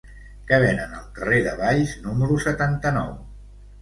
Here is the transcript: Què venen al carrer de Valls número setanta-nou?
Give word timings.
Què 0.51 0.57
venen 0.61 0.95
al 0.99 1.03
carrer 1.19 1.41
de 1.49 1.53
Valls 1.61 1.93
número 2.07 2.41
setanta-nou? 2.49 3.17